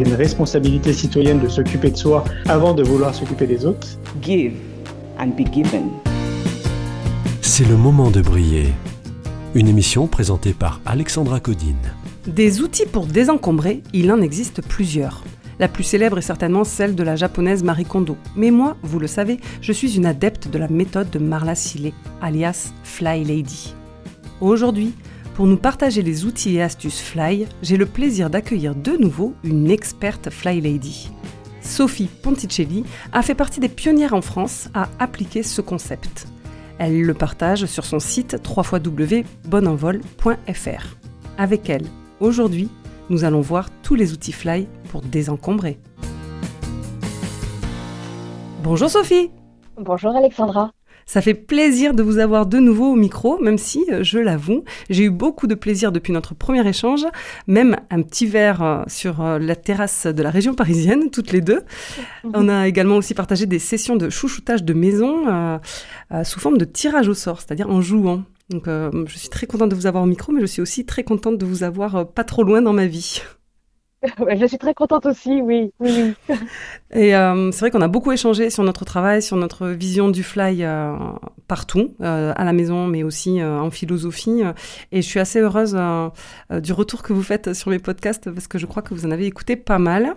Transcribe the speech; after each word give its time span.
y 0.00 0.04
a 0.04 0.08
une 0.08 0.14
responsabilité 0.14 0.92
citoyenne 0.92 1.40
de 1.40 1.48
s'occuper 1.48 1.90
de 1.90 1.96
soi 1.96 2.24
avant 2.48 2.74
de 2.74 2.82
vouloir 2.82 3.14
s'occuper 3.14 3.46
des 3.46 3.66
autres. 3.66 3.86
give 4.22 4.52
and 5.18 5.28
be 5.36 5.44
given. 5.52 5.90
C'est 7.42 7.68
le 7.68 7.76
moment 7.76 8.10
de 8.10 8.22
briller. 8.22 8.72
Une 9.54 9.68
émission 9.68 10.06
présentée 10.06 10.52
par 10.52 10.80
Alexandra 10.86 11.40
Codine. 11.40 11.76
Des 12.26 12.60
outils 12.60 12.86
pour 12.86 13.06
désencombrer, 13.06 13.82
il 13.92 14.10
en 14.12 14.20
existe 14.22 14.62
plusieurs. 14.62 15.24
La 15.58 15.68
plus 15.68 15.84
célèbre 15.84 16.18
est 16.18 16.22
certainement 16.22 16.64
celle 16.64 16.94
de 16.94 17.02
la 17.02 17.16
japonaise 17.16 17.62
Marie 17.62 17.84
Kondo. 17.84 18.16
Mais 18.36 18.50
moi, 18.50 18.76
vous 18.82 18.98
le 18.98 19.06
savez, 19.06 19.40
je 19.60 19.72
suis 19.72 19.96
une 19.96 20.06
adepte 20.06 20.48
de 20.48 20.58
la 20.58 20.68
méthode 20.68 21.10
de 21.10 21.18
Marla 21.18 21.54
Sillé, 21.54 21.92
alias 22.22 22.72
Fly 22.84 23.24
Lady. 23.24 23.74
Aujourd'hui, 24.40 24.94
pour 25.40 25.46
nous 25.46 25.56
partager 25.56 26.02
les 26.02 26.26
outils 26.26 26.56
et 26.56 26.62
astuces 26.62 27.00
Fly, 27.00 27.46
j'ai 27.62 27.78
le 27.78 27.86
plaisir 27.86 28.28
d'accueillir 28.28 28.74
de 28.74 28.92
nouveau 28.92 29.32
une 29.42 29.70
experte 29.70 30.28
Fly 30.28 30.60
Lady. 30.60 31.10
Sophie 31.62 32.10
Ponticelli 32.22 32.84
a 33.14 33.22
fait 33.22 33.34
partie 33.34 33.58
des 33.58 33.70
pionnières 33.70 34.12
en 34.12 34.20
France 34.20 34.68
à 34.74 34.90
appliquer 34.98 35.42
ce 35.42 35.62
concept. 35.62 36.28
Elle 36.78 37.00
le 37.00 37.14
partage 37.14 37.64
sur 37.64 37.86
son 37.86 38.00
site 38.00 38.36
www.bonenvol.fr. 38.54 40.96
Avec 41.38 41.70
elle, 41.70 41.86
aujourd'hui, 42.20 42.68
nous 43.08 43.24
allons 43.24 43.40
voir 43.40 43.70
tous 43.82 43.94
les 43.94 44.12
outils 44.12 44.32
Fly 44.32 44.68
pour 44.90 45.00
désencombrer. 45.00 45.78
Bonjour 48.62 48.90
Sophie 48.90 49.30
Bonjour 49.78 50.14
Alexandra. 50.14 50.72
Ça 51.06 51.20
fait 51.20 51.34
plaisir 51.34 51.94
de 51.94 52.02
vous 52.02 52.18
avoir 52.18 52.46
de 52.46 52.58
nouveau 52.58 52.92
au 52.92 52.96
micro, 52.96 53.38
même 53.40 53.58
si, 53.58 53.84
euh, 53.90 54.02
je 54.02 54.18
l'avoue, 54.18 54.64
j'ai 54.88 55.04
eu 55.04 55.10
beaucoup 55.10 55.46
de 55.46 55.54
plaisir 55.54 55.92
depuis 55.92 56.12
notre 56.12 56.34
premier 56.34 56.66
échange, 56.68 57.04
même 57.46 57.76
un 57.90 58.02
petit 58.02 58.26
verre 58.26 58.62
euh, 58.62 58.82
sur 58.86 59.20
euh, 59.20 59.38
la 59.38 59.56
terrasse 59.56 60.06
de 60.06 60.22
la 60.22 60.30
région 60.30 60.54
parisienne, 60.54 61.10
toutes 61.10 61.32
les 61.32 61.40
deux. 61.40 61.62
On 62.34 62.48
a 62.48 62.68
également 62.68 62.96
aussi 62.96 63.14
partagé 63.14 63.46
des 63.46 63.58
sessions 63.58 63.96
de 63.96 64.10
chouchoutage 64.10 64.64
de 64.64 64.72
maison 64.72 65.28
euh, 65.28 65.58
euh, 66.12 66.24
sous 66.24 66.40
forme 66.40 66.58
de 66.58 66.64
tirage 66.64 67.08
au 67.08 67.14
sort, 67.14 67.40
c'est-à-dire 67.40 67.70
en 67.70 67.80
jouant. 67.80 68.22
Donc, 68.50 68.66
euh, 68.66 68.90
je 69.06 69.16
suis 69.16 69.28
très 69.28 69.46
contente 69.46 69.70
de 69.70 69.74
vous 69.74 69.86
avoir 69.86 70.02
au 70.02 70.06
micro, 70.06 70.32
mais 70.32 70.40
je 70.40 70.46
suis 70.46 70.62
aussi 70.62 70.84
très 70.84 71.04
contente 71.04 71.38
de 71.38 71.46
vous 71.46 71.62
avoir 71.62 72.08
pas 72.08 72.24
trop 72.24 72.42
loin 72.42 72.62
dans 72.62 72.72
ma 72.72 72.86
vie. 72.86 73.22
Je 74.38 74.46
suis 74.46 74.58
très 74.58 74.74
contente 74.74 75.04
aussi, 75.06 75.42
oui, 75.42 75.72
oui, 75.78 76.14
oui. 76.28 76.36
Et 76.92 77.14
euh, 77.14 77.50
c'est 77.52 77.60
vrai 77.60 77.70
qu'on 77.70 77.82
a 77.82 77.88
beaucoup 77.88 78.12
échangé 78.12 78.48
sur 78.48 78.62
notre 78.62 78.84
travail, 78.84 79.22
sur 79.22 79.36
notre 79.36 79.68
vision 79.68 80.08
du 80.08 80.22
fly 80.22 80.64
euh, 80.64 80.96
partout, 81.48 81.94
euh, 82.00 82.32
à 82.34 82.44
la 82.44 82.52
maison, 82.52 82.86
mais 82.86 83.02
aussi 83.02 83.42
en 83.42 83.70
philosophie. 83.70 84.42
Et 84.90 85.02
je 85.02 85.06
suis 85.06 85.20
assez 85.20 85.40
heureuse 85.40 85.76
du 86.50 86.72
retour 86.72 87.02
que 87.02 87.12
vous 87.12 87.22
faites 87.22 87.52
sur 87.52 87.70
mes 87.70 87.78
podcasts 87.78 88.30
parce 88.30 88.48
que 88.48 88.58
je 88.58 88.66
crois 88.66 88.82
que 88.82 88.94
vous 88.94 89.06
en 89.06 89.10
avez 89.10 89.26
écouté 89.26 89.56
pas 89.56 89.78
mal. 89.78 90.16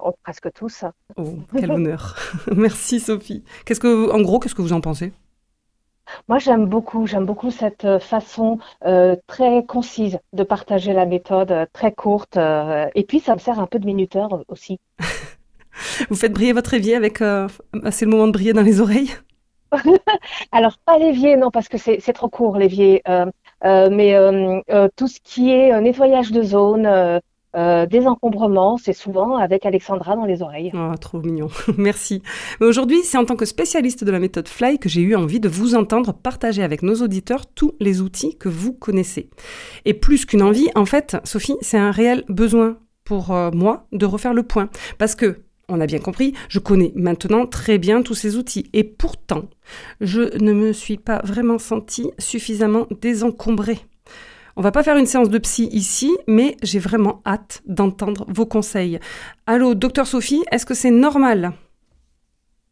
Oh, 0.00 0.12
presque 0.22 0.52
tous. 0.52 0.84
Oh, 1.16 1.38
quel 1.56 1.70
honneur. 1.70 2.16
Merci 2.54 2.98
Sophie. 2.98 3.44
Qu'est-ce 3.64 3.80
que, 3.80 4.10
en 4.10 4.20
gros, 4.22 4.40
qu'est-ce 4.40 4.54
que 4.54 4.62
vous 4.62 4.72
en 4.72 4.80
pensez? 4.80 5.12
Moi, 6.28 6.38
j'aime 6.38 6.66
beaucoup, 6.66 7.06
j'aime 7.06 7.26
beaucoup 7.26 7.50
cette 7.50 7.84
euh, 7.84 7.98
façon 7.98 8.58
euh, 8.86 9.16
très 9.26 9.64
concise 9.64 10.18
de 10.32 10.42
partager 10.42 10.92
la 10.92 11.06
méthode, 11.06 11.52
euh, 11.52 11.66
très 11.72 11.92
courte. 11.92 12.36
euh, 12.36 12.86
et 12.94 13.04
puis, 13.04 13.20
ça 13.20 13.34
me 13.34 13.40
sert 13.40 13.58
un 13.60 13.66
peu 13.66 13.78
de 13.78 13.86
minuteur 13.86 14.42
aussi. 14.48 14.80
Vous 16.08 16.16
faites 16.16 16.32
briller 16.32 16.52
votre 16.52 16.74
évier 16.74 16.94
avec. 16.94 17.20
euh, 17.20 17.48
c'est 17.90 18.04
le 18.04 18.10
moment 18.10 18.26
de 18.26 18.32
briller 18.32 18.52
dans 18.52 18.62
les 18.62 18.80
oreilles? 18.80 19.10
Alors, 20.52 20.78
pas 20.84 20.98
l'évier, 20.98 21.36
non, 21.36 21.50
parce 21.50 21.68
que 21.68 21.78
c'est 21.78 22.12
trop 22.12 22.28
court, 22.28 22.56
l'évier. 22.56 23.02
mais 23.62 24.14
tout 24.96 25.08
ce 25.08 25.18
qui 25.24 25.50
est 25.50 25.80
nettoyage 25.80 26.30
de 26.30 26.42
zone, 26.42 27.20
euh, 27.56 27.74
euh, 27.74 27.86
désencombrement, 27.86 28.76
c'est 28.76 28.92
souvent 28.92 29.36
avec 29.36 29.66
Alexandra 29.66 30.16
dans 30.16 30.24
les 30.24 30.42
oreilles. 30.42 30.70
Oh, 30.74 30.92
trop 31.00 31.20
mignon. 31.20 31.48
Merci. 31.78 32.22
Mais 32.60 32.66
aujourd'hui, 32.66 33.00
c'est 33.02 33.18
en 33.18 33.24
tant 33.24 33.36
que 33.36 33.44
spécialiste 33.44 34.04
de 34.04 34.10
la 34.10 34.18
méthode 34.18 34.48
Fly 34.48 34.78
que 34.78 34.88
j'ai 34.88 35.02
eu 35.02 35.14
envie 35.14 35.40
de 35.40 35.48
vous 35.48 35.74
entendre 35.74 36.12
partager 36.12 36.62
avec 36.62 36.82
nos 36.82 36.94
auditeurs 36.96 37.46
tous 37.46 37.74
les 37.80 38.00
outils 38.00 38.36
que 38.36 38.48
vous 38.48 38.72
connaissez. 38.72 39.30
Et 39.84 39.94
plus 39.94 40.24
qu'une 40.24 40.42
envie, 40.42 40.68
en 40.74 40.84
fait, 40.84 41.16
Sophie, 41.24 41.56
c'est 41.60 41.78
un 41.78 41.90
réel 41.90 42.24
besoin 42.28 42.76
pour 43.04 43.32
euh, 43.32 43.50
moi 43.50 43.86
de 43.92 44.06
refaire 44.06 44.34
le 44.34 44.42
point. 44.42 44.68
Parce 44.98 45.14
que, 45.14 45.40
on 45.68 45.80
a 45.80 45.86
bien 45.86 45.98
compris, 45.98 46.34
je 46.48 46.58
connais 46.58 46.92
maintenant 46.94 47.46
très 47.46 47.78
bien 47.78 48.02
tous 48.02 48.14
ces 48.14 48.36
outils. 48.36 48.68
Et 48.72 48.84
pourtant, 48.84 49.44
je 50.00 50.36
ne 50.42 50.52
me 50.52 50.72
suis 50.72 50.98
pas 50.98 51.20
vraiment 51.24 51.58
sentie 51.58 52.10
suffisamment 52.18 52.86
désencombrée. 53.00 53.78
On 54.56 54.62
va 54.62 54.70
pas 54.70 54.84
faire 54.84 54.96
une 54.96 55.06
séance 55.06 55.30
de 55.30 55.38
psy 55.38 55.68
ici, 55.72 56.16
mais 56.28 56.56
j'ai 56.62 56.78
vraiment 56.78 57.20
hâte 57.26 57.60
d'entendre 57.66 58.24
vos 58.28 58.46
conseils. 58.46 59.00
Allô, 59.46 59.74
docteur 59.74 60.06
Sophie, 60.06 60.44
est-ce 60.52 60.64
que 60.64 60.74
c'est 60.74 60.92
normal? 60.92 61.52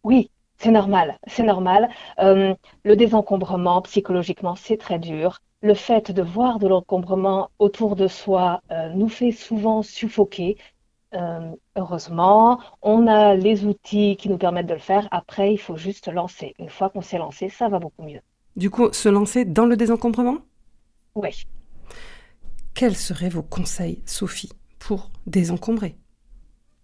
Oui, 0.05 0.31
c'est 0.59 0.71
normal, 0.71 1.19
c'est 1.27 1.43
normal. 1.43 1.89
Euh, 2.21 2.55
le 2.85 2.95
désencombrement, 2.95 3.83
psychologiquement, 3.83 4.55
c'est 4.55 4.77
très 4.77 5.01
dur. 5.01 5.41
Le 5.61 5.75
fait 5.75 6.13
de 6.13 6.23
voir 6.23 6.61
de 6.61 6.69
l'encombrement 6.69 7.51
autour 7.59 7.97
de 7.97 8.07
soi 8.07 8.61
euh, 8.71 8.91
nous 8.91 9.09
fait 9.09 9.33
souvent 9.33 9.83
suffoquer. 9.83 10.59
Euh, 11.15 11.51
heureusement, 11.77 12.61
on 12.83 13.09
a 13.09 13.35
les 13.35 13.65
outils 13.65 14.17
qui 14.17 14.29
nous 14.29 14.39
permettent 14.39 14.69
de 14.69 14.75
le 14.75 14.79
faire. 14.79 15.09
Après, 15.11 15.53
il 15.53 15.59
faut 15.59 15.77
juste 15.77 16.07
lancer. 16.07 16.55
Une 16.61 16.71
fois 16.71 16.91
qu'on 16.91 17.03
s'est 17.03 17.19
lancé, 17.19 17.49
ça 17.49 17.69
va 17.69 17.81
beaucoup 17.81 18.05
mieux. 18.05 18.21
Du 18.55 18.71
coup, 18.71 18.93
se 18.93 19.09
lancer 19.09 19.45
dans 19.45 19.67
le 19.67 19.77
désencombrement? 19.77 20.39
Oui. 21.17 21.45
Quels 22.75 22.97
seraient 22.97 23.29
vos 23.29 23.43
conseils, 23.43 24.01
Sophie, 24.07 24.51
pour 24.79 25.11
désencombrer? 25.27 25.95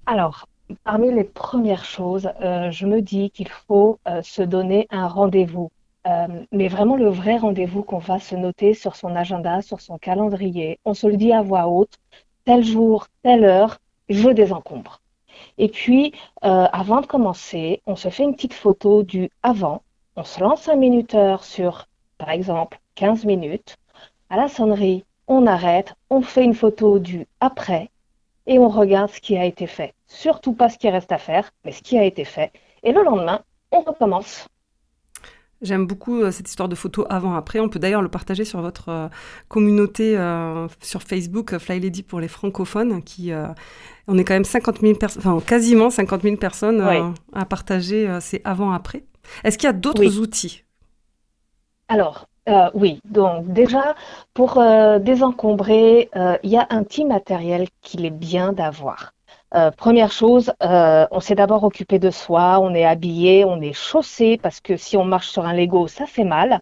Alors, 0.05 0.47
parmi 0.85 1.13
les 1.13 1.25
premières 1.25 1.85
choses, 1.85 2.31
euh, 2.43 2.71
je 2.71 2.87
me 2.87 3.01
dis 3.01 3.31
qu'il 3.31 3.49
faut 3.49 3.99
euh, 4.07 4.23
se 4.23 4.43
donner 4.43 4.87
un 4.91 5.09
rendez-vous. 5.09 5.71
Euh, 6.07 6.27
mais 6.53 6.69
vraiment 6.69 6.97
le 6.97 7.09
vrai 7.09 7.39
rendez-vous 7.39 7.83
qu'on 7.83 7.99
va 7.99 8.19
se 8.19 8.37
noter 8.37 8.75
sur 8.75 8.97
son 8.97 9.17
agenda, 9.17 9.63
sur 9.63 9.81
son 9.81 9.97
calendrier. 9.97 10.79
On 10.85 10.93
se 10.93 11.07
le 11.07 11.17
dit 11.17 11.33
à 11.33 11.41
voix 11.43 11.67
haute, 11.67 11.95
tel 12.45 12.63
jour, 12.65 13.07
telle 13.23 13.45
heure, 13.45 13.79
je 14.11 14.29
désencombre. 14.29 15.01
Et 15.57 15.69
puis, 15.69 16.13
avant 16.43 17.01
de 17.01 17.07
commencer, 17.07 17.81
on 17.87 17.97
se 17.97 18.09
fait 18.09 18.25
une 18.25 18.35
petite 18.35 18.55
photo 18.55 19.03
du 19.03 19.31
avant. 19.43 19.83
On 20.17 20.25
se 20.25 20.41
lance 20.41 20.69
un 20.69 20.77
minuteur 20.77 21.45
sur, 21.45 21.87
par 22.17 22.31
exemple, 22.31 22.81
15 22.95 23.25
minutes. 23.25 23.77
À 24.31 24.37
la 24.37 24.49
sonnerie, 24.49 25.05
on 25.29 25.47
arrête, 25.47 25.95
on 26.11 26.23
fait 26.23 26.45
une 26.45 26.55
photo 26.55 26.99
du 26.99 27.27
après 27.41 27.91
et 28.47 28.59
on 28.59 28.69
regarde 28.69 29.11
ce 29.11 29.21
qui 29.21 29.37
a 29.37 29.45
été 29.45 29.67
fait. 29.67 29.95
Surtout 30.07 30.55
pas 30.55 30.69
ce 30.71 30.79
qui 30.79 30.89
reste 30.89 31.13
à 31.13 31.19
faire, 31.19 31.51
mais 31.65 31.73
ce 31.73 31.83
qui 31.83 31.99
a 31.99 32.05
été 32.05 32.25
fait. 32.25 32.53
Et 32.83 32.93
le 32.93 33.05
lendemain, 33.05 33.43
on 33.71 33.81
recommence. 33.81 34.49
J'aime 35.61 35.87
beaucoup 35.87 36.23
euh, 36.23 36.31
cette 36.31 36.49
histoire 36.49 36.69
de 36.69 36.77
photo 36.77 37.05
avant-après. 37.11 37.59
On 37.59 37.69
peut 37.69 37.81
d'ailleurs 37.81 38.01
le 38.03 38.09
partager 38.09 38.45
sur 38.45 38.61
votre 38.61 38.89
euh, 38.91 39.09
communauté 39.49 40.17
euh, 40.17 40.69
sur 40.81 41.03
Facebook, 41.03 41.59
Fly 41.59 41.81
Lady 41.81 42.05
pour 42.05 42.21
les 42.21 42.29
francophones, 42.29 43.03
qui 43.03 43.33
on 44.07 44.17
est 44.17 44.25
quand 44.25 44.35
même 44.35 44.45
50 44.45 44.81
000 44.81 44.95
personnes, 44.95 45.23
enfin 45.27 45.45
quasiment 45.45 45.91
50 45.91 46.23
000 46.23 46.37
personnes 46.37 47.15
à 47.33 47.45
partager 47.45 48.09
ces 48.21 48.41
avant-après. 48.45 49.05
Est-ce 49.45 49.59
qu'il 49.59 49.67
y 49.67 49.71
a 49.71 49.75
d'autres 49.75 50.01
Oui. 50.01 50.19
outils? 50.19 50.65
Alors, 51.89 52.28
euh, 52.49 52.71
oui, 52.75 53.01
donc 53.05 53.53
déjà, 53.53 53.95
pour 54.33 54.59
euh, 54.59 54.99
désencombrer, 54.99 56.09
euh, 56.17 56.39
il 56.43 56.51
y 56.51 56.57
a 56.57 56.67
un 56.71 56.83
petit 56.83 57.05
matériel 57.05 57.69
qu'il 57.83 58.07
est 58.07 58.11
bien 58.11 58.53
d'avoir. 58.53 59.13
Première 59.79 60.13
chose, 60.13 60.53
on 60.61 61.21
s'est 61.21 61.35
d'abord 61.35 61.65
occupé 61.65 61.99
de 61.99 62.11
soi, 62.11 62.59
on 62.61 62.75
est 62.75 62.85
habillé, 62.85 63.47
on 63.47 63.63
est 63.63 63.73
chaussé, 63.73 64.37
parce 64.37 64.61
que 64.61 64.77
si 64.77 64.99
on 64.99 65.05
marche 65.07 65.29
sur 65.29 65.47
un 65.47 65.55
Lego, 65.55 65.87
ça 65.87 66.05
fait 66.05 66.25
mal. 66.25 66.61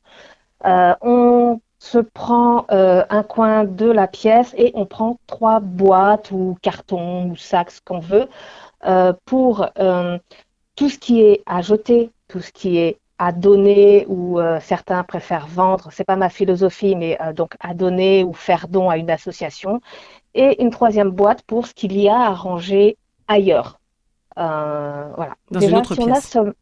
On 0.65 1.61
se 1.81 1.99
prend 1.99 2.65
un 2.69 3.23
coin 3.25 3.65
de 3.65 3.91
la 3.91 4.07
pièce 4.07 4.55
et 4.57 4.71
on 4.75 4.87
prend 4.87 5.19
trois 5.27 5.59
boîtes 5.59 6.31
ou 6.31 6.57
cartons 6.63 7.31
ou 7.31 7.35
sacs, 7.37 7.73
ce 7.73 7.81
qu'on 7.81 7.99
veut, 7.99 8.29
pour 9.25 9.69
tout 10.77 10.89
ce 10.89 10.99
qui 10.99 11.23
est 11.23 11.43
à 11.45 11.63
jeter, 11.63 12.13
tout 12.29 12.41
ce 12.41 12.53
qui 12.53 12.79
est 12.79 12.99
à 13.19 13.33
donner 13.33 14.05
ou 14.09 14.39
euh, 14.41 14.59
certains 14.61 15.03
préfèrent 15.05 15.47
vendre, 15.47 15.89
c'est 15.93 16.05
pas 16.05 16.17
ma 16.17 16.29
philosophie, 16.29 16.97
mais 16.97 17.19
euh, 17.23 17.33
donc 17.33 17.55
à 17.61 17.75
donner 17.75 18.25
ou 18.25 18.33
faire 18.35 18.69
don 18.69 18.91
à 18.91 18.97
une 18.99 19.11
association. 19.11 19.81
Et 20.35 20.63
une 20.63 20.71
troisième 20.71 21.11
boîte 21.11 21.43
pour 21.43 21.67
ce 21.67 21.75
qu'il 21.75 21.99
y 21.99 22.09
a 22.09 22.19
à 22.21 22.35
ranger 22.35 22.99
ailleurs. 23.29 23.81
Euh, 24.39 25.11
voilà. 25.17 25.35
Dans 25.51 25.61
une 25.61 25.69
Déjà, 25.69 25.79
autre 25.79 25.95
si 25.95 26.01
on 26.01 26.11
a 26.13 26.21
pièce. 26.21 26.23
ce- 26.23 26.55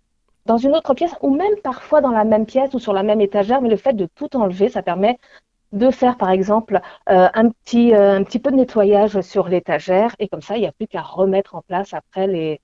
dans 0.47 0.59
une 0.59 0.75
autre 0.77 0.95
pièce, 0.95 1.15
ou 1.23 1.35
même 1.35 1.55
parfois 1.62 2.01
dans 2.03 2.11
la 2.11 2.25
même 2.25 2.47
pièce 2.47 2.75
ou 2.75 2.79
sur 2.79 2.93
la 2.93 3.03
même 3.03 3.21
étagère, 3.21 3.61
mais 3.62 3.69
le 3.71 3.77
fait 3.77 3.95
de 3.95 4.07
tout 4.07 4.37
enlever, 4.37 4.69
ça 4.69 4.83
permet 4.83 5.19
de 5.73 5.91
faire, 5.91 6.17
par 6.19 6.31
exemple, 6.31 6.81
euh, 7.11 7.29
un 7.35 7.50
petit, 7.50 7.95
euh, 7.95 8.17
un 8.19 8.25
petit 8.25 8.39
peu 8.41 8.50
de 8.53 8.57
nettoyage 8.57 9.21
sur 9.23 9.49
l'étagère, 9.49 10.15
et 10.21 10.29
comme 10.29 10.43
ça, 10.43 10.57
il 10.57 10.61
n'y 10.62 10.67
a 10.69 10.73
plus 10.73 10.87
qu'à 10.89 11.03
remettre 11.03 11.55
en 11.57 11.62
place 11.62 11.95
après 11.95 12.27
les, 12.29 12.61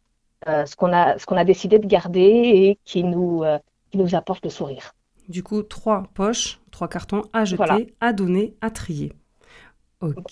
euh, 0.48 0.66
ce 0.66 0.76
qu'on 0.76 0.92
a, 0.92 1.18
ce 1.18 1.26
qu'on 1.26 1.36
a 1.36 1.44
décidé 1.44 1.78
de 1.78 1.86
garder 1.86 2.20
et 2.22 2.78
qui 2.84 3.04
nous, 3.04 3.42
euh, 3.44 3.58
qui 3.90 3.98
nous 3.98 4.14
apporte 4.14 4.44
le 4.44 4.50
sourire. 4.50 4.92
Du 5.28 5.42
coup, 5.42 5.62
trois 5.62 6.04
poches, 6.14 6.60
trois 6.70 6.88
cartons 6.88 7.22
à 7.32 7.44
jeter, 7.44 7.56
Voilà. 7.56 7.78
à 8.00 8.12
donner, 8.12 8.54
à 8.60 8.70
trier. 8.70 9.12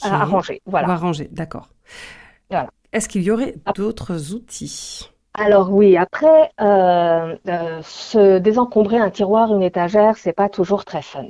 À 0.03 0.23
arranger, 0.23 0.61
On 0.67 0.71
voilà. 0.71 0.89
va 0.89 0.97
ranger, 0.97 1.29
d'accord. 1.31 1.69
Voilà. 2.51 2.71
Est-ce 2.93 3.09
qu'il 3.09 3.23
y 3.23 3.31
aurait 3.31 3.55
d'autres 3.77 4.35
outils? 4.35 5.11
Alors 5.35 5.71
oui, 5.73 5.97
après, 5.97 6.51
euh, 6.61 7.37
euh, 7.49 7.81
se 7.83 8.39
désencombrer 8.39 8.99
un 8.99 9.11
tiroir, 9.11 9.55
une 9.55 9.63
étagère, 9.63 10.17
c'est 10.17 10.33
pas 10.33 10.49
toujours 10.49 10.85
très 10.85 11.03
fun. 11.03 11.27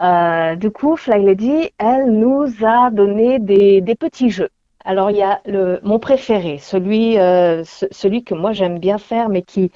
Euh, 0.00 0.56
du 0.56 0.70
coup, 0.70 0.96
Fly 0.96 1.24
Lady, 1.24 1.70
elle 1.78 2.06
nous 2.12 2.46
a 2.64 2.90
donné 2.90 3.38
des, 3.38 3.80
des 3.82 3.94
petits 3.94 4.30
jeux. 4.30 4.48
Alors 4.84 5.10
il 5.10 5.18
y 5.18 5.22
a 5.22 5.42
le, 5.44 5.78
mon 5.82 5.98
préféré, 5.98 6.56
celui, 6.58 7.14
ce- 7.16 7.86
celui 7.90 8.24
que 8.24 8.34
moi 8.34 8.52
j'aime 8.52 8.78
bien 8.78 8.96
faire, 8.96 9.28
mais 9.28 9.42
qui, 9.42 9.70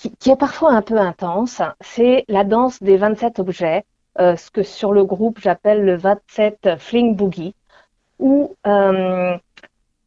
qui, 0.00 0.10
qui 0.16 0.30
est 0.30 0.36
parfois 0.36 0.72
un 0.72 0.80
peu 0.80 0.98
intense, 0.98 1.60
c'est 1.80 2.24
la 2.28 2.44
danse 2.44 2.82
des 2.82 2.96
27 2.96 3.38
objets, 3.38 3.84
euh, 4.18 4.34
ce 4.34 4.50
que 4.50 4.62
sur 4.62 4.92
le 4.92 5.04
groupe 5.04 5.38
j'appelle 5.40 5.84
le 5.84 5.94
27 5.94 6.78
Fling 6.78 7.14
Boogie, 7.14 7.54
où 8.18 8.56
euh, 8.66 9.36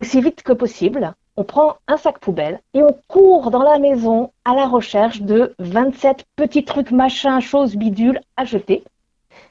aussi 0.02 0.22
vite 0.22 0.42
que 0.42 0.54
possible, 0.54 1.14
on 1.38 1.44
prend 1.44 1.78
un 1.88 1.98
sac 1.98 2.18
poubelle 2.18 2.60
et 2.74 2.82
on 2.82 2.98
court 3.08 3.52
dans 3.52 3.62
la 3.62 3.78
maison 3.78 4.32
à 4.46 4.56
la 4.56 4.66
recherche 4.66 5.22
de 5.22 5.54
27 5.60 6.26
petits 6.36 6.66
trucs 6.66 6.92
machins, 6.92 7.40
choses 7.40 7.76
bidules 7.76 8.20
à 8.36 8.46
jeter. 8.46 8.84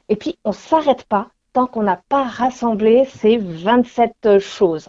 Et 0.08 0.16
puis 0.16 0.38
on 0.44 0.52
s'arrête 0.52 1.04
pas 1.04 1.28
tant 1.52 1.66
qu'on 1.66 1.84
n'a 1.84 2.00
pas 2.08 2.24
rassemblé 2.24 3.04
ces 3.04 3.36
27 3.36 4.40
choses. 4.40 4.88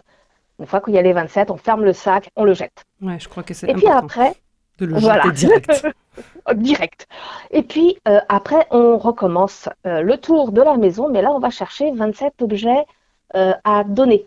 Une 0.58 0.66
fois 0.66 0.80
qu'il 0.80 0.94
y 0.94 0.98
a 0.98 1.02
les 1.02 1.12
27, 1.12 1.50
on 1.52 1.56
ferme 1.56 1.84
le 1.84 1.92
sac, 1.92 2.30
on 2.34 2.44
le 2.44 2.54
jette. 2.54 2.84
Ouais, 3.00 3.20
je 3.20 3.28
crois 3.28 3.42
que 3.42 3.54
c'est 3.54 3.68
Et 3.68 3.74
puis 3.74 3.88
après, 3.88 4.34
de 4.78 4.86
le 4.86 4.98
voilà. 4.98 5.22
jeter 5.24 5.32
direct. 5.46 5.86
direct. 6.54 7.08
Et 7.50 7.62
puis 7.62 7.96
euh, 8.08 8.20
après, 8.28 8.66
on 8.70 8.98
recommence 8.98 9.68
euh, 9.86 10.00
le 10.02 10.16
tour 10.18 10.52
de 10.52 10.62
la 10.62 10.76
maison, 10.76 11.08
mais 11.08 11.22
là, 11.22 11.30
on 11.32 11.38
va 11.38 11.50
chercher 11.50 11.90
27 11.92 12.42
objets 12.42 12.84
euh, 13.36 13.52
à 13.64 13.84
donner. 13.84 14.26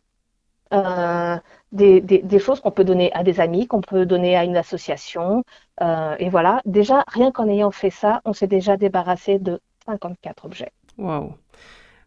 Des, 1.73 1.99
des- 1.99 2.19
des 2.19 2.39
choses 2.39 2.61
qu'on 2.61 2.71
peut 2.71 2.85
donner 2.85 3.11
à 3.13 3.23
des 3.23 3.39
amis, 3.41 3.67
qu'on 3.67 3.81
peut 3.81 4.05
donner 4.05 4.37
à 4.37 4.43
une 4.45 4.55
association. 4.55 5.43
Et 6.19 6.29
voilà, 6.29 6.61
déjà, 6.65 7.03
rien 7.07 7.31
qu'en 7.31 7.47
ayant 7.49 7.71
fait 7.71 7.89
ça, 7.89 8.21
on 8.25 8.33
s'est 8.33 8.47
déjà 8.47 8.77
débarrassé 8.77 9.37
de 9.37 9.59
54 9.85 10.45
objets. 10.45 10.71
Waouh. 10.97 11.33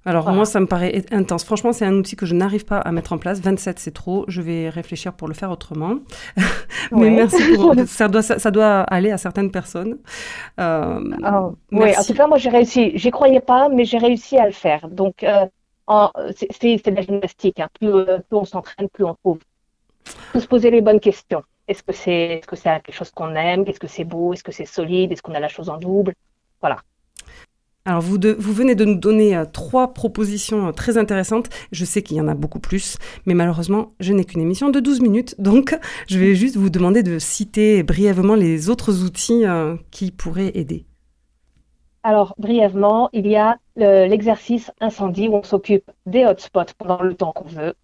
Alors 0.07 0.23
Voilà. 0.25 0.37
moi, 0.37 0.45
ça 0.47 0.61
me 0.61 0.67
paraît 0.67 1.05
intense. 1.13 1.45
Franchement, 1.45 1.73
c'est 1.75 1.85
un 1.85 1.95
outil 1.95 2.17
que 2.17 2.25
je 2.25 2.35
n'arrive 2.35 2.65
pas 2.65 2.79
à 2.79 2.91
mettre 2.91 3.13
en 3.13 3.19
place. 3.19 3.41
27, 3.41 3.79
c'est 3.79 3.91
trop. 3.93 4.25
Je 4.29 4.41
vais 4.41 4.71
réfléchir 4.71 5.13
pour 5.13 5.29
le 5.29 5.35
faire 5.35 5.51
autrement. 5.51 5.97
Mais 6.93 7.11
Ouais. 7.11 7.11
merci 7.11 7.43
pour... 7.55 7.75
ça, 7.87 8.09
doit, 8.09 8.23
ça, 8.23 8.39
ça 8.39 8.51
doit 8.51 8.81
aller 8.81 9.11
à 9.11 9.19
certaines 9.19 9.51
personnes. 9.51 9.99
Euh, 10.59 11.01
Oh, 11.25 11.57
oui, 11.73 11.93
en 11.99 12.03
tout 12.05 12.15
cas, 12.15 12.27
moi, 12.27 12.39
j'ai 12.39 12.51
réussi. 12.51 12.93
J'y 12.97 13.11
croyais 13.11 13.41
pas, 13.41 13.69
mais 13.69 13.85
j'ai 13.85 13.99
réussi 13.99 14.39
à 14.39 14.47
le 14.47 14.53
faire. 14.53 14.89
Donc, 14.89 15.23
euh, 15.23 15.47
c'est 16.51 16.91
de 16.91 16.97
la 16.97 17.03
gymnastique. 17.03 17.61
hein. 17.61 17.69
Plus, 17.79 17.89
euh, 17.89 18.19
plus 18.29 18.37
on 18.39 18.45
s'entraîne, 18.45 18.89
plus 18.89 19.05
on 19.05 19.15
trouve. 19.15 19.39
Il 20.09 20.13
faut 20.33 20.41
se 20.41 20.49
poser 20.49 20.71
les 20.71 20.81
bonnes 20.83 21.01
questions. 21.01 21.43
Est-ce 21.69 21.83
que 21.83 21.93
c'est 21.93 22.13
est 22.13 22.45
-ce 22.45 22.47
que 22.47 22.57
c'est 22.57 22.71
quelque 22.83 22.93
chose 22.97 23.11
qu'on 23.13 23.35
aime? 23.37 23.65
Est-ce 23.67 23.81
que 23.81 23.87
c'est 23.89 24.05
beau? 24.05 24.33
Est-ce 24.35 24.45
que 24.45 24.53
c'est 24.53 24.67
solide? 24.67 25.13
Est-ce 25.13 25.23
qu'on 25.23 25.35
a 25.35 25.41
la 25.41 25.49
chose 25.49 25.69
en 25.71 25.79
double? 25.79 26.15
Voilà. 26.61 26.79
Alors, 27.87 28.03
vous, 28.03 28.19
venez 28.53 28.75
de 28.75 28.85
nous 28.85 28.95
donner 28.95 29.37
euh, 29.37 29.45
trois 29.47 29.95
propositions 29.95 30.69
euh, 30.69 30.73
très 30.73 30.99
intéressantes. 30.99 31.49
Je 31.73 31.85
sais 31.85 32.03
qu'il 32.03 32.17
y 32.17 32.21
en 32.21 32.29
a 32.29 32.35
beaucoup 32.35 32.61
plus, 32.61 32.97
mais 33.27 33.35
malheureusement, 33.35 33.95
je 34.01 34.13
n'ai 34.13 34.25
qu'une 34.25 34.41
émission 34.43 34.69
de 34.71 34.81
12 34.81 35.01
minutes. 35.01 35.35
Donc, 35.41 35.77
je 36.09 36.19
vais 36.19 36.35
juste 36.35 36.57
vous 36.57 36.71
demander 36.71 37.03
de 37.03 37.19
citer 37.19 37.83
brièvement 37.83 38.35
les 38.35 38.69
autres 38.69 39.03
outils 39.05 39.47
euh, 39.47 39.77
qui 39.91 40.11
pourraient 40.11 40.53
aider. 40.55 40.87
Alors, 42.03 42.35
brièvement, 42.39 43.09
il 43.13 43.27
y 43.27 43.37
a 43.37 43.57
le- 43.77 44.07
l'exercice 44.07 44.71
incendie 44.81 45.29
où 45.29 45.35
on 45.37 45.43
s'occupe 45.43 45.91
des 46.07 46.25
hotspots 46.27 46.75
pendant 46.79 47.03
le 47.03 47.15
temps 47.15 47.33
qu'on 47.33 47.49
veut. 47.49 47.75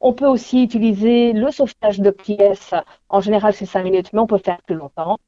On 0.00 0.14
peut 0.14 0.26
aussi 0.26 0.64
utiliser 0.64 1.32
le 1.34 1.50
sauvetage 1.52 2.00
de 2.00 2.10
pièces. 2.10 2.74
En 3.10 3.20
général, 3.20 3.54
c'est 3.54 3.66
5 3.66 3.84
minutes, 3.84 4.12
mais 4.12 4.20
on 4.20 4.26
peut 4.28 4.38
faire 4.38 4.62
plus 4.62 4.76
longtemps. 4.76 5.18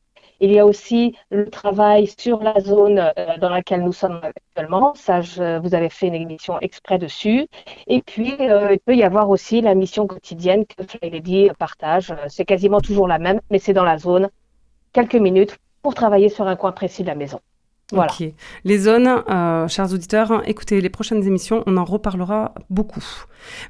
Il 0.41 0.51
y 0.53 0.59
a 0.59 0.65
aussi 0.67 1.15
le 1.31 1.49
travail 1.51 2.07
sur 2.19 2.43
la 2.43 2.59
zone 2.61 2.99
euh, 2.99 3.37
dans 3.39 3.51
laquelle 3.51 3.83
nous 3.83 3.93
sommes 3.93 4.21
actuellement. 4.25 4.95
Ça, 4.95 5.21
je- 5.21 5.59
vous 5.61 5.75
avez 5.75 5.91
fait 5.91 6.07
une 6.09 6.15
émission 6.15 6.59
exprès 6.61 6.99
dessus. 6.99 7.47
Et 7.87 8.01
puis, 8.03 8.35
euh, 8.41 8.73
il 8.73 8.79
peut 8.81 8.97
y 8.97 9.03
avoir 9.03 9.29
aussi 9.29 9.61
la 9.61 9.75
mission 9.75 10.07
quotidienne 10.07 10.65
que 10.67 10.83
Fly 10.85 11.11
Lady 11.11 11.49
partage. 11.59 12.15
C'est 12.29 12.45
quasiment 12.47 12.81
toujours 12.81 13.07
la 13.07 13.19
même, 13.19 13.41
mais 13.51 13.59
c'est 13.59 13.73
dans 13.75 13.85
la 13.85 13.99
zone. 13.99 14.29
Quelques 14.93 15.15
minutes 15.17 15.59
pour 15.83 15.95
travailler 15.95 16.29
sur 16.29 16.47
un 16.47 16.57
coin 16.57 16.73
précis 16.73 17.03
de 17.03 17.09
la 17.09 17.15
maison. 17.15 17.41
Voilà. 17.93 18.13
Les 18.65 18.79
zones, 18.79 19.09
euh, 19.29 19.67
chers 19.69 19.93
auditeurs, 19.93 20.43
écoutez 20.49 20.81
les 20.81 20.91
prochaines 20.91 21.25
émissions, 21.27 21.65
on 21.67 21.77
en 21.77 21.85
reparlera 21.85 22.55
beaucoup. 22.71 23.05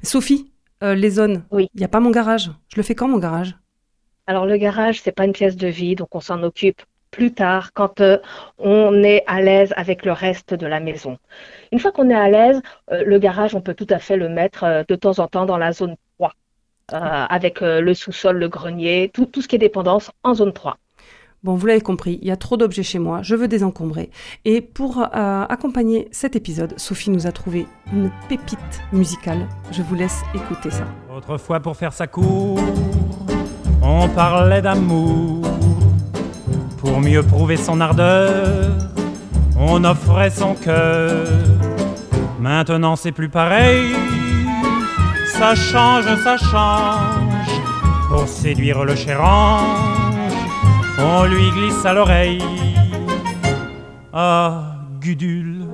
Sophie, 0.03 0.51
euh, 0.83 0.93
les 0.95 1.09
zones, 1.09 1.43
il 1.51 1.55
Oui. 1.55 1.69
n'y 1.75 1.83
a 1.83 1.87
pas 1.87 1.99
mon 1.99 2.11
garage. 2.11 2.51
Je 2.69 2.77
le 2.77 2.83
fais 2.83 2.93
quand 2.95 3.07
mon 3.07 3.17
garage? 3.17 3.55
Alors 4.31 4.45
le 4.45 4.55
garage, 4.55 5.01
c'est 5.01 5.11
pas 5.11 5.25
une 5.25 5.33
pièce 5.33 5.57
de 5.57 5.67
vie, 5.67 5.95
donc 5.95 6.15
on 6.15 6.21
s'en 6.21 6.41
occupe 6.41 6.81
plus 7.11 7.33
tard 7.33 7.73
quand 7.73 7.99
euh, 7.99 8.17
on 8.59 9.03
est 9.03 9.25
à 9.27 9.41
l'aise 9.41 9.73
avec 9.75 10.05
le 10.05 10.13
reste 10.13 10.53
de 10.53 10.65
la 10.65 10.79
maison. 10.79 11.17
Une 11.73 11.79
fois 11.79 11.91
qu'on 11.91 12.09
est 12.09 12.15
à 12.15 12.29
l'aise, 12.29 12.61
euh, 12.93 13.03
le 13.05 13.19
garage, 13.19 13.55
on 13.55 13.59
peut 13.59 13.73
tout 13.73 13.87
à 13.89 13.99
fait 13.99 14.15
le 14.15 14.29
mettre 14.29 14.63
euh, 14.63 14.83
de 14.87 14.95
temps 14.95 15.19
en 15.19 15.27
temps 15.27 15.45
dans 15.45 15.57
la 15.57 15.73
zone 15.73 15.97
3, 16.17 16.31
euh, 16.93 16.97
avec 16.97 17.61
euh, 17.61 17.81
le 17.81 17.93
sous-sol, 17.93 18.37
le 18.37 18.47
grenier, 18.47 19.11
tout, 19.13 19.25
tout 19.25 19.41
ce 19.41 19.49
qui 19.49 19.57
est 19.57 19.59
dépendance 19.59 20.11
en 20.23 20.33
zone 20.33 20.53
3. 20.53 20.77
Bon, 21.43 21.55
vous 21.55 21.65
l'avez 21.65 21.81
compris, 21.81 22.19
il 22.21 22.27
y 22.27 22.31
a 22.31 22.37
trop 22.37 22.55
d'objets 22.55 22.83
chez 22.83 22.99
moi, 22.99 23.23
je 23.23 23.35
veux 23.35 23.47
désencombrer. 23.47 24.11
Et 24.45 24.61
pour 24.61 24.99
euh, 24.99 25.05
accompagner 25.49 26.07
cet 26.11 26.37
épisode, 26.37 26.79
Sophie 26.79 27.09
nous 27.09 27.27
a 27.27 27.33
trouvé 27.33 27.65
une 27.91 28.11
pépite 28.29 28.81
musicale. 28.93 29.49
Je 29.71 29.81
vous 29.81 29.95
laisse 29.95 30.21
écouter 30.35 30.69
ça. 30.69 30.85
Autrefois, 31.13 31.59
pour 31.59 31.75
faire 31.75 31.93
sa 31.93 32.05
cour, 32.05 32.59
on 33.91 34.07
parlait 34.07 34.61
d'amour. 34.61 35.41
Pour 36.77 36.99
mieux 37.01 37.23
prouver 37.23 37.57
son 37.57 37.81
ardeur, 37.81 38.71
on 39.57 39.83
offrait 39.83 40.29
son 40.29 40.53
cœur. 40.55 41.27
Maintenant, 42.39 42.95
c'est 42.95 43.11
plus 43.11 43.29
pareil. 43.29 43.93
Ça 45.27 45.55
change, 45.55 46.05
ça 46.23 46.37
change. 46.37 47.51
Pour 48.09 48.27
séduire 48.27 48.83
le 48.83 48.95
cher 48.95 49.21
ange, 49.23 50.33
on 50.97 51.23
lui 51.25 51.49
glisse 51.51 51.85
à 51.85 51.93
l'oreille. 51.93 52.43
Ah, 54.13 54.75
Gudule, 54.99 55.65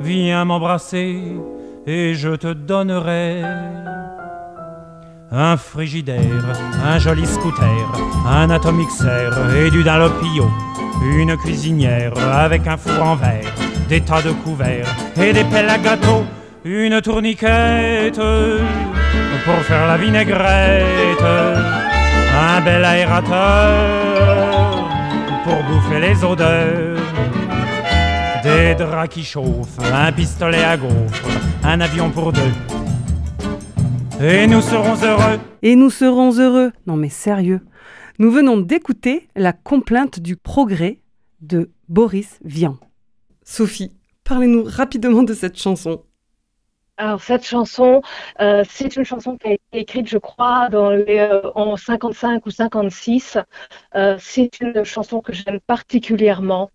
viens 0.00 0.44
m'embrasser 0.44 1.22
et 1.86 2.14
je 2.14 2.30
te 2.36 2.52
donnerai 2.52 3.42
un 5.30 5.56
frigidaire, 5.56 6.56
un 6.84 6.98
joli 6.98 7.26
scooter, 7.26 7.86
un 8.26 8.50
atomixer 8.50 9.30
et 9.56 9.70
du 9.70 9.82
Dunlopio, 9.82 10.50
une 11.02 11.36
cuisinière 11.36 12.12
avec 12.32 12.66
un 12.66 12.76
four 12.76 13.02
en 13.02 13.16
verre, 13.16 13.52
des 13.88 14.00
tas 14.00 14.22
de 14.22 14.30
couverts 14.30 14.88
et 15.16 15.32
des 15.32 15.44
pelles 15.44 15.68
à 15.68 15.78
gâteau, 15.78 16.24
une 16.64 17.00
tourniquette 17.02 18.20
pour 19.44 19.58
faire 19.64 19.86
la 19.86 19.96
vinaigrette, 19.96 21.22
un 22.40 22.60
bel 22.62 22.84
aérateur 22.84 23.78
pour 25.44 25.62
bouffer 25.64 26.00
les 26.00 26.24
odeurs. 26.24 26.96
Des 28.42 28.74
draps 28.76 29.08
qui 29.08 29.24
chauffent, 29.24 29.78
un 29.92 30.12
pistolet 30.12 30.62
à 30.64 30.76
gaufres, 30.76 31.28
un 31.64 31.80
avion 31.80 32.08
pour 32.08 32.32
deux. 32.32 32.52
Et 34.20 34.48
nous 34.48 34.60
serons 34.60 34.96
heureux. 34.96 35.38
Et 35.62 35.76
nous 35.76 35.90
serons 35.90 36.32
heureux. 36.32 36.72
Non 36.88 36.96
mais 36.96 37.08
sérieux. 37.08 37.60
Nous 38.18 38.32
venons 38.32 38.56
d'écouter 38.56 39.28
la 39.36 39.52
complainte 39.52 40.18
du 40.18 40.34
progrès 40.34 40.98
de 41.40 41.70
Boris 41.88 42.40
Vian. 42.44 42.78
Sophie, 43.44 43.92
parlez-nous 44.24 44.64
rapidement 44.64 45.22
de 45.22 45.34
cette 45.34 45.56
chanson. 45.56 46.02
Alors 46.96 47.22
cette 47.22 47.46
chanson, 47.46 48.02
euh, 48.40 48.64
c'est 48.68 48.96
une 48.96 49.04
chanson 49.04 49.36
qui 49.36 49.46
a 49.46 49.52
été 49.52 49.62
écrite, 49.72 50.08
je 50.08 50.18
crois, 50.18 50.68
dans 50.68 50.90
les, 50.90 51.20
euh, 51.20 51.52
en 51.54 51.76
55 51.76 52.44
ou 52.44 52.50
56. 52.50 53.38
Euh, 53.94 54.16
c'est 54.18 54.50
une 54.60 54.82
chanson 54.82 55.20
que 55.20 55.32
j'aime 55.32 55.60
particulièrement 55.60 56.72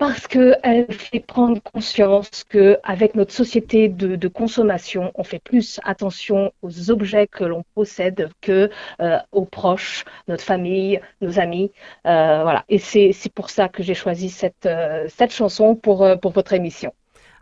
parce 0.00 0.26
qu'elle 0.26 0.90
fait 0.90 1.20
prendre 1.20 1.60
conscience 1.62 2.44
qu'avec 2.48 3.14
notre 3.14 3.32
société 3.34 3.90
de, 3.90 4.16
de, 4.16 4.28
consommation, 4.28 5.12
on 5.14 5.24
fait 5.24 5.38
plus 5.38 5.78
attention 5.84 6.54
aux 6.62 6.90
objets 6.90 7.26
que 7.26 7.44
l'on 7.44 7.64
possède 7.74 8.30
que 8.40 8.70
euh, 9.02 9.18
aux 9.30 9.44
proches, 9.44 10.06
notre 10.26 10.42
famille, 10.42 11.02
nos 11.20 11.38
amis. 11.38 11.70
Euh, 12.06 12.42
voilà. 12.42 12.64
Et 12.70 12.78
c'est 12.78 13.12
pour 13.34 13.50
ça 13.50 13.68
que 13.68 13.82
j'ai 13.82 13.92
choisi 13.92 14.30
cette, 14.30 14.64
euh, 14.64 15.06
chanson 15.28 15.76
pour, 15.76 16.08
pour 16.22 16.32
votre 16.32 16.54
émission. 16.54 16.94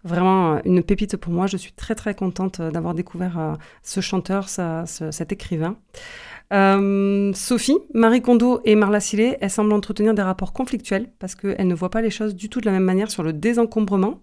Vraiment 0.04 0.62
une 0.64 0.82
pépite 0.82 1.16
pour 1.16 1.32
moi. 1.32 1.46
Je 1.46 1.56
suis 1.56 1.72
très 1.72 1.94
très 1.94 2.14
contente 2.14 2.60
d'avoir 2.60 2.94
découvert 2.94 3.38
euh, 3.38 3.54
ce 3.82 4.00
chanteur, 4.00 4.48
ça, 4.48 4.86
ce, 4.86 5.10
cet 5.10 5.32
écrivain. 5.32 5.76
Euh, 6.52 7.32
Sophie, 7.34 7.76
Marie 7.92 8.22
Kondo 8.22 8.60
et 8.64 8.74
Marla 8.74 9.00
Sillet, 9.00 9.36
elles 9.40 9.50
semblent 9.50 9.72
entretenir 9.72 10.14
des 10.14 10.22
rapports 10.22 10.52
conflictuels 10.52 11.10
parce 11.18 11.34
qu'elles 11.34 11.66
ne 11.66 11.74
voient 11.74 11.90
pas 11.90 12.00
les 12.00 12.10
choses 12.10 12.34
du 12.34 12.48
tout 12.48 12.60
de 12.60 12.66
la 12.66 12.72
même 12.72 12.84
manière 12.84 13.10
sur 13.10 13.22
le 13.22 13.32
désencombrement. 13.32 14.20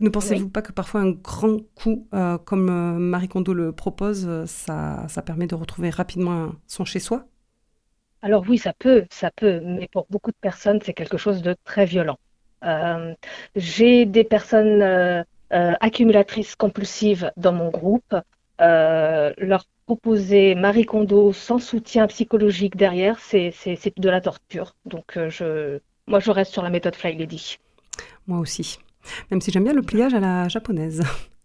Ne 0.00 0.08
pensez-vous 0.08 0.44
oui. 0.44 0.50
pas 0.50 0.62
que 0.62 0.72
parfois 0.72 1.02
un 1.02 1.10
grand 1.10 1.58
coup, 1.74 2.08
euh, 2.14 2.38
comme 2.38 2.70
euh, 2.70 2.98
Marie 2.98 3.28
Kondo 3.28 3.52
le 3.52 3.72
propose, 3.72 4.26
euh, 4.26 4.46
ça, 4.46 5.06
ça 5.08 5.20
permet 5.20 5.46
de 5.46 5.54
retrouver 5.54 5.90
rapidement 5.90 6.52
son 6.66 6.86
chez-soi 6.86 7.26
Alors 8.22 8.44
oui, 8.48 8.56
ça 8.56 8.72
peut, 8.72 9.04
ça 9.10 9.30
peut, 9.30 9.60
mais 9.62 9.88
pour 9.92 10.06
beaucoup 10.08 10.30
de 10.30 10.36
personnes, 10.40 10.80
c'est 10.82 10.94
quelque 10.94 11.18
chose 11.18 11.42
de 11.42 11.54
très 11.64 11.84
violent. 11.84 12.18
Euh, 12.64 13.14
J'ai 13.56 14.06
des 14.06 14.24
personnes 14.24 14.82
euh, 14.82 15.22
accumulatrices 15.50 16.54
compulsives 16.56 17.32
dans 17.36 17.52
mon 17.52 17.70
groupe. 17.70 18.14
leur 18.58 19.64
proposer 19.90 20.54
Marie 20.54 20.84
Kondo 20.84 21.32
sans 21.32 21.58
soutien 21.58 22.06
psychologique 22.06 22.76
derrière, 22.76 23.18
c'est 23.18 23.52
de 23.96 24.08
la 24.08 24.20
torture. 24.20 24.76
Donc, 24.84 25.16
euh, 25.16 25.28
je, 25.30 25.80
moi, 26.06 26.20
je 26.20 26.30
reste 26.30 26.52
sur 26.52 26.62
la 26.62 26.70
méthode 26.70 26.94
Fly 26.94 27.16
Lady. 27.16 27.58
Moi 28.28 28.38
aussi. 28.38 28.78
Même 29.32 29.40
si 29.40 29.50
j'aime 29.50 29.64
bien 29.64 29.72
le 29.72 29.82
pliage 29.82 30.14
à 30.14 30.20
la 30.20 30.46
japonaise. 30.46 31.02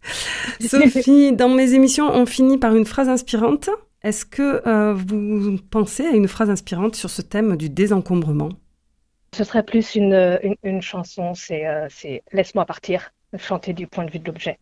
Sophie, 0.59 1.33
dans 1.33 1.49
mes 1.49 1.73
émissions, 1.73 2.07
on 2.07 2.27
finit 2.27 2.59
par 2.59 2.75
une 2.75 2.85
phrase 2.85 3.09
inspirante. 3.09 3.71
Est-ce 4.03 4.27
que 4.27 4.61
euh, 4.67 4.93
vous 4.93 5.57
pensez 5.71 6.05
à 6.05 6.11
une 6.11 6.27
phrase 6.27 6.51
inspirante 6.51 6.95
sur 6.95 7.09
ce 7.09 7.23
thème 7.23 7.57
du 7.57 7.71
désencombrement? 7.71 8.49
Ce 9.35 9.43
serait 9.43 9.63
plus 9.63 9.95
une, 9.95 10.39
une, 10.43 10.55
une 10.63 10.81
chanson, 10.81 11.33
c'est 11.33 11.67
euh, 11.67 11.89
Laisse-moi 12.31 12.65
partir, 12.65 13.11
chanter 13.37 13.73
du 13.73 13.85
point 13.85 14.05
de 14.05 14.11
vue 14.11 14.19
de 14.19 14.25
l'objet. 14.27 14.59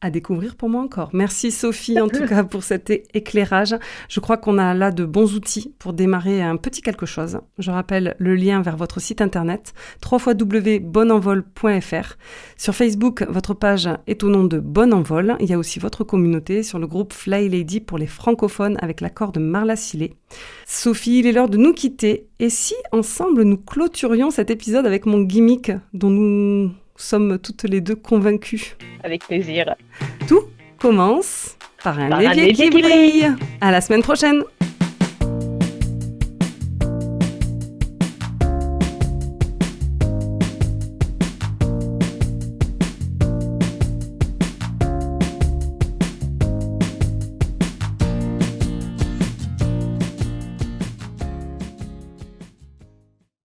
À 0.00 0.10
découvrir 0.10 0.56
pour 0.56 0.68
moi 0.68 0.82
encore. 0.82 1.10
Merci 1.12 1.50
Sophie 1.50 2.00
en 2.00 2.08
tout 2.08 2.26
cas 2.26 2.44
pour 2.44 2.62
cet 2.62 2.90
éclairage. 2.90 3.76
Je 4.08 4.20
crois 4.20 4.36
qu'on 4.36 4.58
a 4.58 4.74
là 4.74 4.90
de 4.90 5.04
bons 5.04 5.34
outils 5.34 5.74
pour 5.78 5.92
démarrer 5.92 6.42
un 6.42 6.56
petit 6.56 6.82
quelque 6.82 7.06
chose. 7.06 7.40
Je 7.58 7.70
rappelle 7.70 8.16
le 8.18 8.34
lien 8.34 8.62
vers 8.62 8.76
votre 8.76 9.00
site 9.00 9.20
internet 9.20 9.74
www.bonenvol.fr. 10.10 12.16
Sur 12.56 12.74
Facebook, 12.74 13.24
votre 13.28 13.54
page 13.54 13.88
est 14.06 14.22
au 14.22 14.28
nom 14.28 14.44
de 14.44 14.58
Bon 14.58 14.92
Envol. 14.92 15.36
Il 15.40 15.48
y 15.48 15.54
a 15.54 15.58
aussi 15.58 15.78
votre 15.78 16.04
communauté 16.04 16.62
sur 16.62 16.78
le 16.78 16.86
groupe 16.86 17.12
Fly 17.12 17.48
Lady 17.48 17.80
pour 17.80 17.98
les 17.98 18.06
francophones 18.06 18.76
avec 18.80 19.00
l'accord 19.00 19.32
de 19.32 19.40
Marla 19.40 19.76
Sillet. 19.76 20.14
Sophie, 20.66 21.20
il 21.20 21.26
est 21.26 21.32
l'heure 21.32 21.48
de 21.48 21.58
nous 21.58 21.72
quitter. 21.72 22.28
Et 22.38 22.50
si 22.50 22.74
ensemble 22.90 23.42
nous 23.42 23.58
clôturions 23.58 24.30
cet 24.30 24.50
épisode 24.50 24.86
avec 24.86 25.06
mon 25.06 25.22
gimmick 25.22 25.72
dont 25.92 26.10
nous 26.10 26.72
sommes 26.96 27.38
toutes 27.38 27.64
les 27.64 27.80
deux 27.80 27.96
convaincus. 27.96 28.76
Avec 29.02 29.26
plaisir. 29.26 29.74
Tout 30.28 30.42
commence 30.78 31.56
par 31.82 31.98
un, 31.98 32.08
par 32.08 32.20
évier, 32.20 32.42
un 32.42 32.46
évier 32.46 32.68
qui, 32.68 32.76
qui 32.76 32.82
brille. 32.82 33.32
À 33.60 33.70
la 33.70 33.80
semaine 33.80 34.02
prochaine. 34.02 34.42